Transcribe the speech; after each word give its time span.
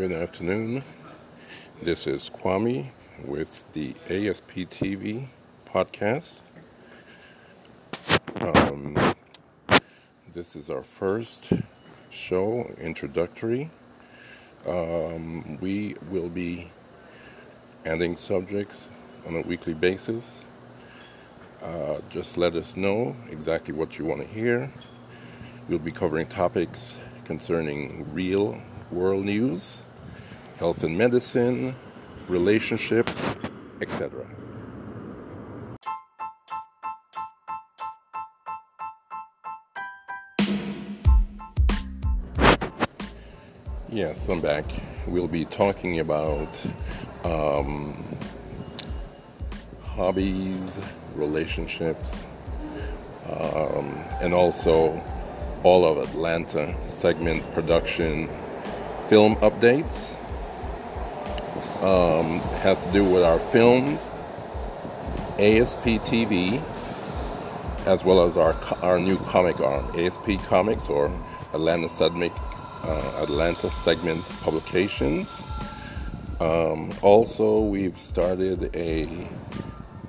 Good 0.00 0.12
afternoon. 0.12 0.82
This 1.82 2.06
is 2.06 2.30
Kwame 2.30 2.88
with 3.22 3.70
the 3.74 3.94
ASP 4.08 4.70
TV 4.70 5.26
podcast. 5.66 6.40
Um, 8.40 8.96
this 10.32 10.56
is 10.56 10.70
our 10.70 10.82
first 10.82 11.50
show, 12.08 12.74
introductory. 12.80 13.70
Um, 14.66 15.58
we 15.60 15.96
will 16.10 16.30
be 16.30 16.70
adding 17.84 18.16
subjects 18.16 18.88
on 19.26 19.36
a 19.36 19.42
weekly 19.42 19.74
basis. 19.74 20.40
Uh, 21.62 21.98
just 22.08 22.38
let 22.38 22.54
us 22.54 22.74
know 22.74 23.14
exactly 23.28 23.74
what 23.74 23.98
you 23.98 24.06
want 24.06 24.22
to 24.22 24.26
hear. 24.26 24.72
We'll 25.68 25.78
be 25.78 25.92
covering 25.92 26.26
topics 26.26 26.96
concerning 27.26 28.10
real 28.14 28.62
world 28.90 29.26
news, 29.26 29.82
health 30.60 30.84
and 30.84 30.96
medicine, 30.96 31.74
relationship, 32.28 33.08
etc. 33.80 34.26
Yes, 43.88 44.28
I'm 44.28 44.42
back. 44.42 44.66
We'll 45.06 45.28
be 45.28 45.46
talking 45.46 46.00
about 46.00 46.60
um, 47.24 48.18
hobbies, 49.82 50.78
relationships, 51.14 52.14
um, 53.30 53.96
and 54.20 54.34
also 54.34 55.02
all 55.62 55.86
of 55.86 55.96
Atlanta 56.06 56.76
segment 56.86 57.50
production 57.52 58.28
film 59.08 59.36
updates. 59.36 60.19
Um, 61.82 62.40
has 62.60 62.84
to 62.84 62.92
do 62.92 63.02
with 63.02 63.22
our 63.22 63.38
films, 63.38 63.98
ASP 65.38 66.02
TV, 66.04 66.62
as 67.86 68.04
well 68.04 68.22
as 68.22 68.36
our 68.36 68.52
our 68.82 68.98
new 68.98 69.16
comic 69.16 69.60
arm, 69.60 69.90
ASP 69.98 70.38
Comics 70.44 70.88
or 70.90 71.10
Atlanta 71.54 71.88
Segment 71.88 72.34
uh, 72.82 73.22
Atlanta 73.22 73.70
Segment 73.70 74.24
Publications. 74.40 75.42
Um, 76.38 76.90
also, 77.02 77.60
we've 77.60 77.98
started 77.98 78.74
a 78.76 79.28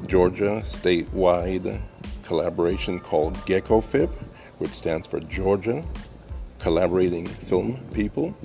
Georgia 0.07 0.61
statewide 0.63 1.81
collaboration 2.23 2.99
called 2.99 3.35
GeckoFip, 3.45 4.09
which 4.57 4.71
stands 4.71 5.07
for 5.07 5.19
Georgia 5.21 5.83
Collaborating 6.59 7.25
Film 7.25 7.79
People. 7.93 8.35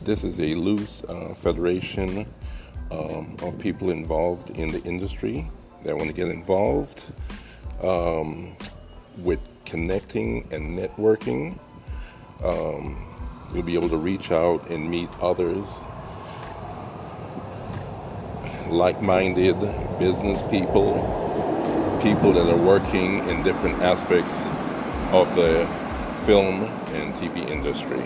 This 0.00 0.24
is 0.24 0.40
a 0.40 0.54
loose 0.54 1.02
uh, 1.04 1.34
federation 1.34 2.26
um, 2.92 3.36
of 3.42 3.58
people 3.58 3.90
involved 3.90 4.50
in 4.50 4.70
the 4.70 4.82
industry 4.84 5.50
that 5.84 5.96
want 5.96 6.08
to 6.08 6.14
get 6.14 6.28
involved 6.28 7.06
um, 7.82 8.56
with 9.18 9.40
connecting 9.64 10.46
and 10.52 10.78
networking. 10.78 11.58
Um, 12.42 13.08
you'll 13.52 13.62
be 13.62 13.74
able 13.74 13.88
to 13.88 13.96
reach 13.96 14.30
out 14.30 14.68
and 14.70 14.90
meet 14.90 15.08
others, 15.20 15.64
like 18.68 19.02
minded 19.02 19.58
business 19.98 20.42
people, 20.42 20.94
people 22.02 22.32
that 22.32 22.46
are 22.48 22.56
working 22.56 23.28
in 23.28 23.42
different 23.42 23.82
aspects 23.82 24.34
of 25.12 25.34
the 25.36 25.66
film 26.24 26.64
and 26.94 27.14
TV 27.14 27.48
industry. 27.48 28.02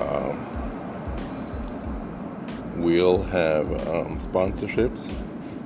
Um, 0.00 0.61
we'll 2.76 3.22
have 3.22 3.70
um, 3.88 4.18
sponsorships, 4.18 5.10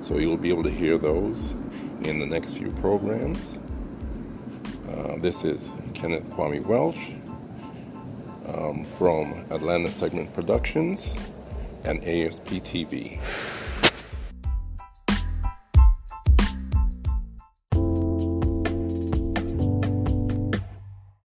so 0.00 0.18
you'll 0.18 0.36
be 0.36 0.50
able 0.50 0.62
to 0.62 0.70
hear 0.70 0.98
those 0.98 1.54
in 2.02 2.18
the 2.18 2.26
next 2.26 2.54
few 2.54 2.70
programs. 2.72 3.58
Uh, 4.88 5.16
this 5.18 5.44
is 5.44 5.72
Kenneth 5.94 6.28
Kwame 6.30 6.64
Welsh 6.66 6.98
um, 8.46 8.84
from 8.98 9.46
Atlanta 9.50 9.90
Segment 9.90 10.32
Productions 10.32 11.14
and 11.84 12.02
ASP 12.04 12.46
TV. 12.62 13.20